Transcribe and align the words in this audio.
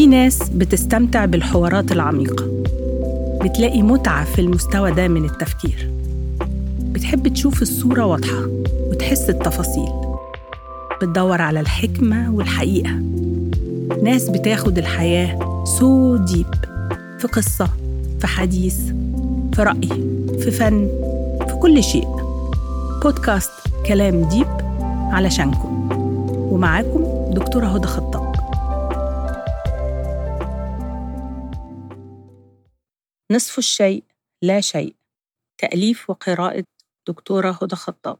في 0.00 0.06
ناس 0.06 0.48
بتستمتع 0.48 1.24
بالحوارات 1.24 1.92
العميقة. 1.92 2.46
بتلاقي 3.44 3.82
متعة 3.82 4.24
في 4.24 4.40
المستوى 4.40 4.90
ده 4.92 5.08
من 5.08 5.24
التفكير. 5.24 5.90
بتحب 6.82 7.28
تشوف 7.28 7.62
الصورة 7.62 8.04
واضحة 8.04 8.46
وتحس 8.90 9.30
التفاصيل. 9.30 9.88
بتدور 11.02 11.40
على 11.42 11.60
الحكمة 11.60 12.34
والحقيقة. 12.34 12.90
ناس 14.02 14.28
بتاخد 14.28 14.78
الحياة 14.78 15.64
so 15.64 16.16
deep 16.16 16.54
في 17.18 17.28
قصة 17.28 17.68
في 18.20 18.26
حديث 18.26 18.78
في 19.54 19.62
رأي 19.62 19.88
في 20.38 20.50
فن 20.50 20.88
في 21.48 21.54
كل 21.54 21.84
شيء. 21.84 22.08
بودكاست 23.02 23.52
كلام 23.86 24.24
deep 24.24 24.48
علشانكم. 25.12 25.88
ومعاكم 26.52 27.04
دكتورة 27.34 27.66
هدى 27.66 27.86
خطاب. 27.86 28.29
نصف 33.30 33.58
الشيء 33.58 34.04
لا 34.42 34.60
شيء. 34.60 34.96
تأليف 35.58 36.10
وقراءة 36.10 36.64
دكتورة 37.08 37.58
هدى 37.62 37.76
خطاب. 37.76 38.18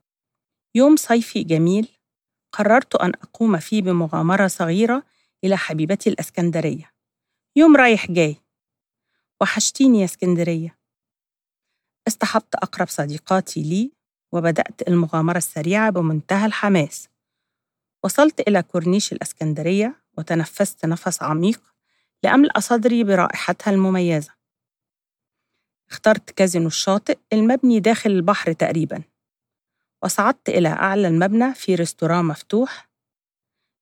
يوم 0.74 0.96
صيفي 0.96 1.44
جميل 1.44 1.88
قررت 2.52 2.94
أن 2.96 3.12
أقوم 3.22 3.58
فيه 3.58 3.82
بمغامرة 3.82 4.46
صغيرة 4.46 5.02
إلى 5.44 5.56
حبيبتي 5.56 6.10
الأسكندرية. 6.10 6.92
يوم 7.56 7.76
رايح 7.76 8.10
جاي 8.10 8.36
وحشتيني 9.40 10.00
يا 10.00 10.04
إسكندرية. 10.04 10.78
اصطحبت 12.08 12.54
أقرب 12.54 12.88
صديقاتي 12.88 13.62
لي 13.62 13.92
وبدأت 14.32 14.88
المغامرة 14.88 15.38
السريعة 15.38 15.90
بمنتهى 15.90 16.46
الحماس. 16.46 17.08
وصلت 18.04 18.48
إلى 18.48 18.62
كورنيش 18.62 19.12
الأسكندرية 19.12 20.02
وتنفست 20.18 20.86
نفس 20.86 21.22
عميق 21.22 21.60
لأملأ 22.22 22.60
صدري 22.60 23.04
برائحتها 23.04 23.70
المميزة. 23.70 24.39
اخترت 25.90 26.30
كازينو 26.30 26.66
الشاطئ 26.66 27.18
المبني 27.32 27.80
داخل 27.80 28.10
البحر 28.10 28.52
تقريبا. 28.52 29.02
وصعدت 30.04 30.48
إلى 30.48 30.68
أعلى 30.68 31.08
المبنى 31.08 31.54
في 31.54 31.74
restaurant 31.74 32.24
مفتوح. 32.24 32.90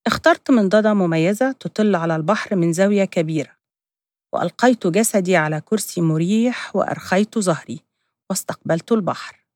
اخترت 0.06 0.50
منضدة 0.50 0.94
مميزة 0.94 1.52
تطل 1.52 1.94
على 1.94 2.16
البحر 2.16 2.56
من 2.56 2.72
زاوية 2.72 3.04
كبيرة. 3.04 3.58
وألقيت 4.32 4.86
جسدي 4.86 5.36
على 5.36 5.60
كرسي 5.60 6.00
مريح 6.00 6.76
وأرخيت 6.76 7.38
ظهري 7.38 7.80
واستقبلت 8.30 8.92
البحر. 8.92 9.46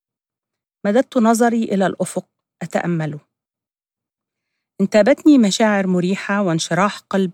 مددت 0.85 1.17
نظري 1.17 1.63
إلى 1.63 1.85
الأفق 1.85 2.25
أتأمله. 2.61 3.19
انتابتني 4.81 5.37
مشاعر 5.37 5.87
مريحة 5.87 6.41
وانشراح 6.41 6.99
قلب 6.99 7.31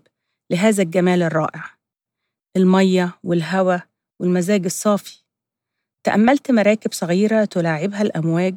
لهذا 0.50 0.82
الجمال 0.82 1.22
الرائع. 1.22 1.64
المية 2.56 3.18
والهواء 3.24 3.89
والمزاج 4.20 4.64
الصافي. 4.64 5.22
تأملت 6.04 6.50
مراكب 6.50 6.92
صغيرة 6.92 7.44
تلاعبها 7.44 8.02
الأمواج 8.02 8.56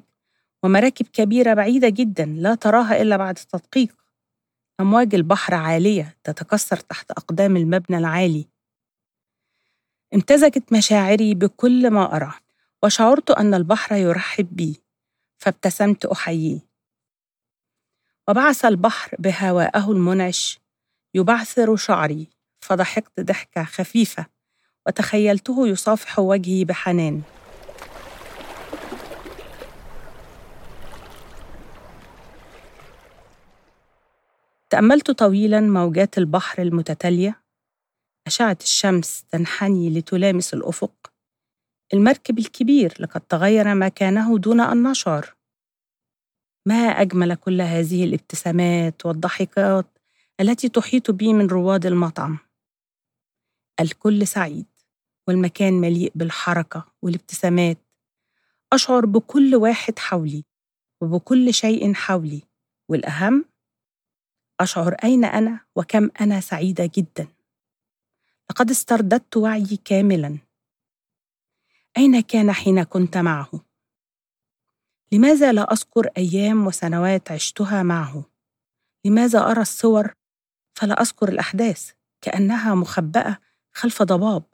ومراكب 0.63 1.07
كبيرة 1.13 1.53
بعيدة 1.53 1.89
جدا 1.89 2.25
لا 2.25 2.55
تراها 2.55 3.01
إلا 3.01 3.17
بعد 3.17 3.37
التدقيق 3.37 3.95
أمواج 4.79 5.15
البحر 5.15 5.53
عالية 5.53 6.17
تتكسر 6.23 6.77
تحت 6.77 7.11
أقدام 7.11 7.57
المبنى 7.57 7.97
العالي. 7.97 8.47
امتزجت 10.13 10.73
مشاعري 10.73 11.35
بكل 11.35 11.89
ما 11.91 12.15
أرى 12.15 12.33
وشعرت 12.83 13.31
أن 13.31 13.53
البحر 13.53 13.95
يرحب 13.95 14.55
بي 14.55 14.81
فابتسمت 15.37 16.05
أحييه. 16.05 16.59
وبعث 18.29 18.65
البحر 18.65 19.15
بهوائه 19.19 19.91
المنعش 19.91 20.59
يبعثر 21.13 21.75
شعري 21.75 22.27
فضحكت 22.59 23.19
ضحكة 23.19 23.63
خفيفة. 23.63 24.32
وتخيلته 24.87 25.67
يصافح 25.67 26.19
وجهي 26.19 26.65
بحنان. 26.65 27.21
تأملت 34.69 35.11
طويلا 35.11 35.59
موجات 35.59 36.17
البحر 36.17 36.61
المتتالية. 36.61 37.43
أشعة 38.27 38.57
الشمس 38.61 39.23
تنحني 39.23 39.89
لتلامس 39.89 40.53
الأفق. 40.53 41.13
المركب 41.93 42.39
الكبير 42.39 42.93
لقد 42.99 43.21
تغير 43.21 43.75
مكانه 43.75 44.37
دون 44.37 44.61
أن 44.61 44.83
نشعر. 44.83 45.35
ما 46.65 46.75
أجمل 46.75 47.35
كل 47.35 47.61
هذه 47.61 48.03
الابتسامات 48.03 49.05
والضحكات 49.05 49.85
التي 50.39 50.69
تحيط 50.69 51.11
بي 51.11 51.33
من 51.33 51.47
رواد 51.47 51.85
المطعم؟ 51.85 52.37
الكل 53.79 54.27
سعيد. 54.27 54.72
والمكان 55.27 55.73
مليء 55.73 56.11
بالحركة 56.15 56.91
والابتسامات 57.01 57.77
أشعر 58.73 59.05
بكل 59.05 59.55
واحد 59.55 59.99
حولي 59.99 60.45
وبكل 61.01 61.53
شيء 61.53 61.93
حولي 61.93 62.41
والأهم 62.89 63.45
أشعر 64.59 64.93
أين 64.93 65.25
أنا 65.25 65.59
وكم 65.75 66.09
أنا 66.21 66.39
سعيدة 66.39 66.91
جدا 66.95 67.27
لقد 68.49 68.69
استرددت 68.69 69.37
وعيي 69.37 69.77
كاملا 69.85 70.37
أين 71.97 72.19
كان 72.19 72.51
حين 72.51 72.83
كنت 72.83 73.17
معه؟ 73.17 73.51
لماذا 75.11 75.51
لا 75.51 75.73
أذكر 75.73 76.07
أيام 76.17 76.67
وسنوات 76.67 77.31
عشتها 77.31 77.83
معه؟ 77.83 78.23
لماذا 79.05 79.39
أرى 79.39 79.61
الصور 79.61 80.13
فلا 80.77 81.01
أذكر 81.01 81.29
الأحداث 81.29 81.91
كأنها 82.21 82.75
مخبأة 82.75 83.37
خلف 83.73 84.03
ضباب؟ 84.03 84.52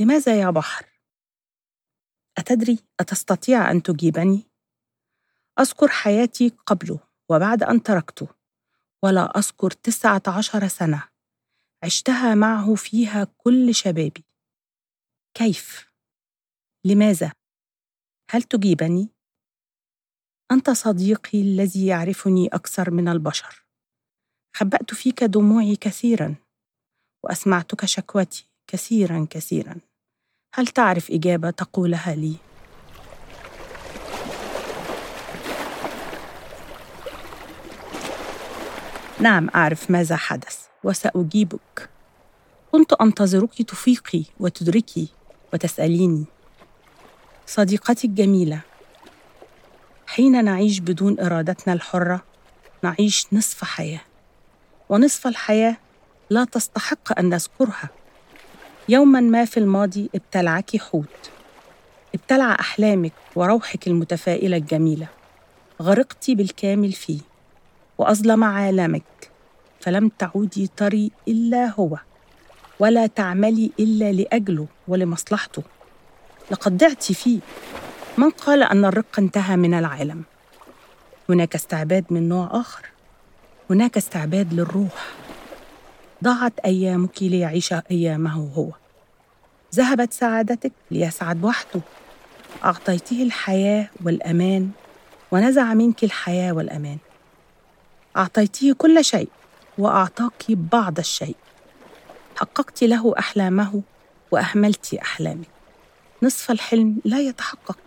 لماذا 0.00 0.40
يا 0.40 0.50
بحر؟ 0.50 0.86
أتدري 2.38 2.78
أتستطيع 3.00 3.70
أن 3.70 3.82
تجيبني؟ 3.82 4.50
أذكر 5.60 5.88
حياتي 5.88 6.48
قبله 6.48 7.00
وبعد 7.28 7.62
أن 7.62 7.82
تركته 7.82 8.28
ولا 9.02 9.38
أذكر 9.38 9.70
تسعة 9.70 10.22
عشر 10.28 10.68
سنة 10.68 11.08
عشتها 11.84 12.34
معه 12.34 12.74
فيها 12.74 13.24
كل 13.24 13.74
شبابي 13.74 14.24
كيف؟ 15.34 15.92
لماذا؟ 16.84 17.32
هل 18.30 18.42
تجيبني؟ 18.42 19.08
أنت 20.52 20.70
صديقي 20.70 21.40
الذي 21.40 21.86
يعرفني 21.86 22.48
أكثر 22.48 22.90
من 22.90 23.08
البشر 23.08 23.66
خبأت 24.56 24.94
فيك 24.94 25.24
دموعي 25.24 25.76
كثيرا 25.76 26.36
وأسمعتك 27.24 27.84
شكوتي 27.84 28.50
كثيرا 28.66 29.26
كثيرا 29.30 29.89
هل 30.52 30.66
تعرف 30.66 31.10
إجابة 31.10 31.50
تقولها 31.50 32.14
لي؟ 32.14 32.36
نعم 39.20 39.50
أعرف 39.54 39.90
ماذا 39.90 40.16
حدث 40.16 40.58
وسأجيبك. 40.84 41.88
كنت 42.72 42.92
أنتظرك 42.92 43.62
تفيقي 43.62 44.24
وتدركي 44.40 45.08
وتسأليني. 45.52 46.24
صديقتي 47.46 48.06
الجميلة 48.06 48.60
حين 50.06 50.44
نعيش 50.44 50.78
بدون 50.78 51.20
إرادتنا 51.20 51.74
الحرة 51.74 52.22
نعيش 52.82 53.26
نصف 53.32 53.64
حياة. 53.64 54.00
ونصف 54.88 55.26
الحياة 55.26 55.76
لا 56.30 56.44
تستحق 56.44 57.18
أن 57.18 57.28
نذكرها. 57.28 57.99
يوما 58.88 59.20
ما 59.20 59.44
في 59.44 59.60
الماضي 59.60 60.10
ابتلعك 60.14 60.76
حوت. 60.76 61.30
ابتلع 62.14 62.56
أحلامك 62.60 63.12
وروحك 63.36 63.86
المتفائلة 63.86 64.56
الجميلة. 64.56 65.08
غرقت 65.82 66.30
بالكامل 66.30 66.92
فيه. 66.92 67.20
وأظلم 67.98 68.44
عالمك. 68.44 69.30
فلم 69.80 70.08
تعودي 70.18 70.70
تري 70.76 71.10
إلا 71.28 71.72
هو. 71.78 71.98
ولا 72.78 73.06
تعملي 73.06 73.70
إلا 73.80 74.12
لأجله 74.12 74.66
ولمصلحته. 74.88 75.62
لقد 76.50 76.78
ضعت 76.78 77.02
فيه. 77.02 77.40
من 78.18 78.30
قال 78.30 78.62
أن 78.62 78.84
الرق 78.84 79.18
انتهى 79.18 79.56
من 79.56 79.74
العالم؟ 79.74 80.22
هناك 81.28 81.54
استعباد 81.54 82.04
من 82.10 82.28
نوع 82.28 82.48
آخر. 82.52 82.86
هناك 83.70 83.96
استعباد 83.96 84.54
للروح. 84.54 85.12
ضاعت 86.24 86.58
أيامك 86.64 87.22
ليعيش 87.22 87.72
أيامه 87.72 88.52
هو. 88.54 88.72
ذهبت 89.74 90.12
سعادتك 90.12 90.72
ليسعد 90.90 91.44
وحده. 91.44 91.80
أعطيته 92.64 93.22
الحياة 93.22 93.88
والأمان 94.04 94.70
ونزع 95.32 95.74
منك 95.74 96.04
الحياة 96.04 96.52
والأمان. 96.52 96.98
أعطيته 98.16 98.74
كل 98.74 99.04
شيء 99.04 99.28
وأعطاك 99.78 100.44
بعض 100.48 100.98
الشيء. 100.98 101.36
حققت 102.36 102.84
له 102.84 103.14
أحلامه 103.18 103.82
وأهملت 104.30 104.94
أحلامك 104.94 105.48
نصف 106.22 106.50
الحلم 106.50 106.96
لا 107.04 107.20
يتحقق. 107.20 107.78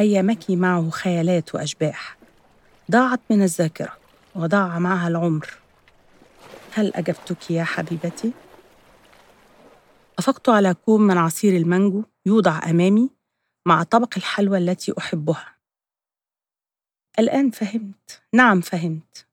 أيامك 0.00 0.50
معه 0.50 0.90
خيالات 0.90 1.54
وأشباح. 1.54 2.16
ضاعت 2.90 3.20
من 3.30 3.42
الذاكرة 3.42 3.92
وضاع 4.34 4.78
معها 4.78 5.08
العمر. 5.08 5.61
هل 6.74 6.94
أجبتك 6.94 7.50
يا 7.50 7.64
حبيبتي؟ 7.64 8.32
أفقت 10.18 10.48
على 10.48 10.74
كوب 10.74 11.00
من 11.00 11.18
عصير 11.18 11.56
المانجو 11.56 12.04
يوضع 12.26 12.70
أمامي 12.70 13.10
مع 13.66 13.82
طبق 13.82 14.14
الحلوى 14.16 14.58
التي 14.58 14.94
أحبها. 14.98 15.56
الآن 17.18 17.50
فهمت. 17.50 18.22
نعم 18.34 18.60
فهمت. 18.60 19.26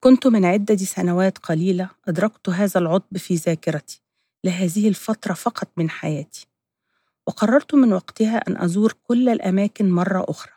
كنت 0.00 0.26
من 0.26 0.44
عدة 0.44 0.76
سنوات 0.76 1.38
قليلة 1.38 1.90
أدركت 2.08 2.48
هذا 2.48 2.80
العطب 2.80 3.16
في 3.16 3.34
ذاكرتي 3.34 4.02
لهذه 4.44 4.88
الفترة 4.88 5.32
فقط 5.32 5.68
من 5.76 5.90
حياتي 5.90 6.46
وقررت 7.26 7.74
من 7.74 7.92
وقتها 7.92 8.36
أن 8.36 8.56
أزور 8.56 8.92
كل 9.02 9.28
الأماكن 9.28 9.90
مرة 9.90 10.24
أخرى 10.28 10.52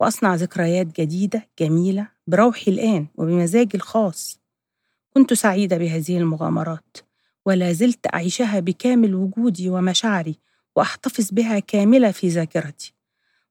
وأصنع 0.00 0.34
ذكريات 0.34 1.00
جديدة 1.00 1.48
جميلة 1.58 2.08
بروحي 2.26 2.70
الآن 2.70 3.06
وبمزاجي 3.14 3.76
الخاص. 3.76 4.40
كنت 5.14 5.32
سعيدة 5.32 5.76
بهذه 5.78 6.18
المغامرات 6.18 6.96
ولا 7.46 7.72
زلت 7.72 8.14
أعيشها 8.14 8.60
بكامل 8.60 9.14
وجودي 9.14 9.68
ومشاعري 9.68 10.38
وأحتفظ 10.76 11.30
بها 11.32 11.58
كاملة 11.58 12.10
في 12.10 12.28
ذاكرتي 12.28 12.94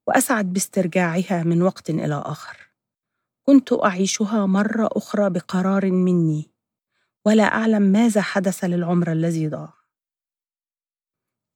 وأسعد 0.08 0.54
باسترجاعها 0.54 1.44
من 1.44 1.62
وقت 1.62 1.90
إلى 1.90 2.24
آخر. 2.26 2.58
كنت 3.44 3.74
أعيشها 3.74 4.46
مرة 4.46 4.90
أخرى 4.92 5.30
بقرار 5.30 5.92
مني 5.92 6.52
ولا 7.26 7.44
أعلم 7.44 7.82
ماذا 7.82 8.22
حدث 8.22 8.64
للعمر 8.64 9.12
الذي 9.12 9.48
ضاع. 9.48 9.74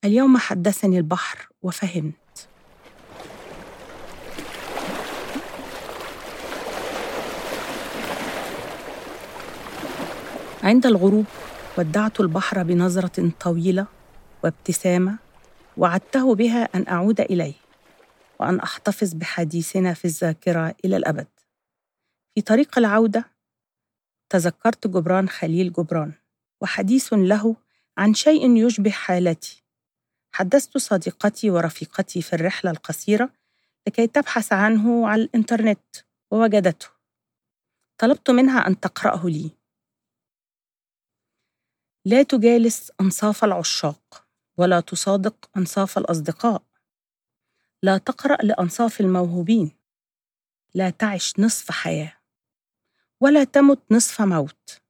اليوم 0.06 0.38
حدثني 0.38 0.98
البحر 0.98 1.50
وفهمت 1.62 2.21
عند 10.64 10.86
الغروب 10.86 11.26
ودعت 11.78 12.20
البحر 12.20 12.64
بنظرة 12.64 13.32
طويلة 13.40 13.88
وابتسامة 14.44 15.18
وعدته 15.78 16.36
بها 16.36 16.70
أن 16.76 16.88
أعود 16.88 17.22
إليه 17.22 17.54
وأن 18.40 18.60
أحتفظ 18.60 19.14
بحديثنا 19.14 19.94
في 19.94 20.06
الذاكرة 20.06 20.76
إلى 20.86 20.98
الأبد. 20.98 21.28
في 22.36 22.42
طريق 22.42 22.78
العودة 22.78 23.26
تذكرت 24.30 24.88
جبران 24.88 25.30
خليل 25.30 25.74
جبران 25.74 26.14
وحديث 26.62 27.14
له 27.14 27.56
عن 27.98 28.14
شيء 28.14 28.66
يشبه 28.66 28.92
حالتي. 28.92 29.64
حدثت 30.32 30.78
صديقتي 30.78 31.50
ورفيقتي 31.50 32.22
في 32.22 32.34
الرحلة 32.34 32.72
القصيرة 32.72 33.30
لكي 33.88 34.08
تبحث 34.08 34.54
عنه 34.54 35.08
على 35.08 35.22
الإنترنت 35.22 35.96
ووجدته. 36.32 36.88
طلبت 37.98 38.30
منها 38.32 38.68
أن 38.68 38.80
تقرأه 38.80 39.26
لي. 39.26 39.61
لا 42.06 42.24
تجالس 42.24 42.92
أنصاف 43.02 43.44
العشاق 43.44 44.26
ولا 44.58 44.80
تصادق 44.80 45.50
أنصاف 45.58 45.98
الأصدقاء. 45.98 46.64
لا 47.84 47.98
تقرأ 47.98 48.36
لأنصاف 48.36 49.02
الموهوبين. 49.02 49.72
لا 50.74 50.90
تعش 50.90 51.40
نصف 51.40 51.72
حياة 51.72 52.14
ولا 53.20 53.44
تمت 53.44 53.80
نصف 53.92 54.22
موت. 54.22 54.82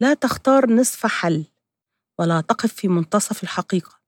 لا 0.00 0.14
تختار 0.14 0.70
نصف 0.70 1.06
حل 1.06 1.44
ولا 2.18 2.40
تقف 2.40 2.74
في 2.74 2.88
منتصف 2.88 3.42
الحقيقة. 3.42 4.00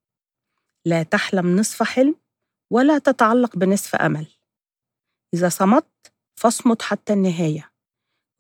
لا 0.85 1.03
تحلم 1.03 1.57
نصف 1.57 1.83
حلم 1.83 2.17
ولا 2.71 2.99
تتعلق 2.99 3.57
بنصف 3.57 3.95
أمل. 3.95 4.27
إذا 5.35 5.49
صمت 5.49 6.13
فاصمت 6.35 6.83
حتى 6.83 7.13
النهاية 7.13 7.73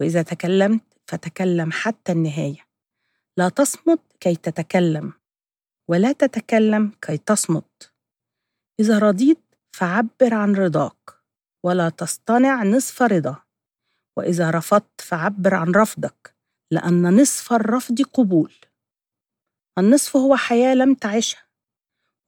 وإذا 0.00 0.22
تكلمت 0.22 0.84
فتكلم 1.06 1.72
حتى 1.72 2.12
النهاية. 2.12 2.71
لا 3.36 3.48
تصمت 3.48 4.00
كي 4.20 4.36
تتكلم 4.36 5.12
ولا 5.88 6.12
تتكلم 6.12 6.92
كي 7.02 7.18
تصمت. 7.18 7.94
إذا 8.80 8.98
رضيت 8.98 9.40
فعبر 9.72 10.34
عن 10.34 10.54
رضاك 10.54 11.10
ولا 11.64 11.88
تصطنع 11.88 12.62
نصف 12.62 13.02
رضا. 13.02 13.36
وإذا 14.16 14.50
رفضت 14.50 15.00
فعبر 15.00 15.54
عن 15.54 15.72
رفضك 15.72 16.36
لأن 16.70 17.20
نصف 17.20 17.52
الرفض 17.52 18.02
قبول. 18.02 18.54
النصف 19.78 20.16
هو 20.16 20.36
حياة 20.36 20.74
لم 20.74 20.94
تعشها 20.94 21.48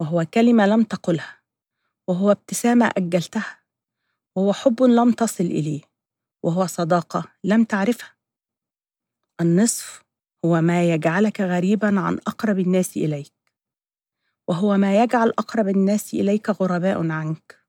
وهو 0.01 0.25
كلمة 0.35 0.67
لم 0.67 0.83
تقلها 0.83 1.43
وهو 2.09 2.31
ابتسامة 2.31 2.91
أجلتها 2.97 3.63
وهو 4.37 4.53
حب 4.53 4.83
لم 4.83 5.13
تصل 5.13 5.45
إليه 5.45 5.83
وهو 6.43 6.67
صداقة 6.67 7.33
لم 7.45 7.65
تعرفها. 7.65 8.17
النصف 9.41 10.04
هو 10.45 10.61
ما 10.61 10.91
يجعلك 10.91 11.41
غريبا 11.41 12.01
عن 12.01 12.15
أقرب 12.15 12.59
الناس 12.59 12.97
إليك. 12.97 13.33
وهو 14.49 14.77
ما 14.77 15.03
يجعل 15.03 15.29
أقرب 15.29 15.69
الناس 15.69 16.15
إليك 16.15 16.51
غرباء 16.51 17.11
عنك. 17.11 17.65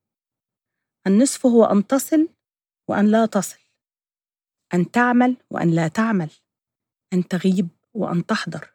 النصف 1.08 1.46
هو 1.46 1.66
أن 1.66 1.88
تصل 1.88 2.30
وأن 2.88 3.08
لا 3.08 3.26
تصل. 3.26 3.60
أن 4.74 4.92
تعمل 4.92 5.38
وأن 5.50 5.72
لا 5.72 5.88
تعمل. 5.88 6.30
أن 7.14 7.28
تغيب 7.28 7.68
وأن 7.94 8.26
تحضر. 8.26 8.74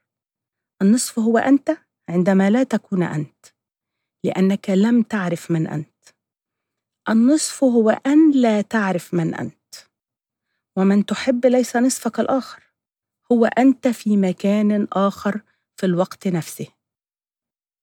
النصف 0.83 1.19
هو 1.19 1.39
أنت 1.39 1.77
عندما 2.09 2.51
لا 2.51 2.63
تكون 2.63 3.03
أنت 3.03 3.47
لأنك 4.25 4.71
لم 4.71 5.03
تعرف 5.03 5.51
من 5.51 5.67
أنت. 5.67 6.05
النصف 7.09 7.65
هو 7.65 7.91
أن 7.91 8.31
لا 8.31 8.61
تعرف 8.61 9.15
من 9.15 9.35
أنت. 9.35 9.75
ومن 10.77 11.07
تحب 11.07 11.47
ليس 11.47 11.77
نصفك 11.77 12.21
الآخر. 12.21 12.70
هو 13.33 13.45
أنت 13.45 13.89
في 13.89 14.17
مكان 14.17 14.89
آخر 14.93 15.41
في 15.77 15.87
الوقت 15.87 16.29
نفسه. 16.29 16.67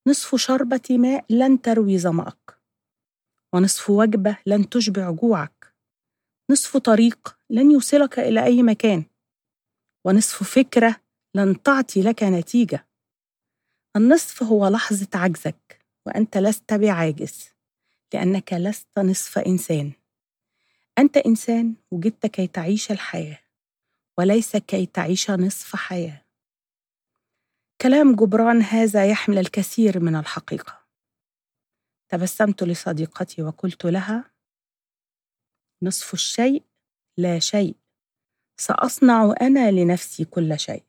نصف 0.08 0.36
شربة 0.36 0.82
ماء 0.90 1.26
لن 1.30 1.62
تروي 1.62 2.00
ظمأك 2.00 2.62
ونصف 3.54 3.90
وجبة 3.90 4.38
لن 4.46 4.70
تشبع 4.70 5.12
جوعك 5.12 5.76
نصف 6.52 6.78
طريق 6.78 7.38
لن 7.50 7.72
يوصلك 7.72 8.20
إلى 8.20 8.44
أي 8.44 8.64
مكان 8.64 9.06
ونصف 10.06 10.44
فكرة 10.44 10.96
لن 11.36 11.62
تعطي 11.62 12.02
لك 12.02 12.24
نتيجة. 12.24 12.88
النصف 13.96 14.44
هو 14.44 14.68
لحظة 14.68 15.08
عجزك 15.16 15.86
وأنت 16.06 16.38
لست 16.38 16.74
بعاجز 16.74 17.50
لأنك 18.14 18.54
لست 18.54 19.00
نصف 19.00 19.38
إنسان. 19.38 19.92
أنت 21.00 21.18
إنسان 21.18 21.76
وجدت 21.92 22.26
كي 22.26 22.48
تعيش 22.48 22.92
الحياة. 22.92 23.47
وليس 24.20 24.56
كي 24.56 24.86
تعيش 24.86 25.32
نصف 25.32 25.76
حياة. 25.76 26.26
كلام 27.82 28.16
جبران 28.16 28.62
هذا 28.62 29.10
يحمل 29.10 29.38
الكثير 29.38 30.00
من 30.00 30.16
الحقيقة. 30.16 30.88
تبسمت 32.12 32.64
لصديقتي 32.64 33.42
وقلت 33.44 33.86
لها 33.86 34.32
نصف 35.84 36.14
الشيء 36.14 36.64
لا 37.18 37.40
شيء. 37.40 37.76
سأصنع 38.60 39.34
أنا 39.42 39.72
لنفسي 39.72 40.26
كل 40.26 40.60
شيء. 40.60 40.87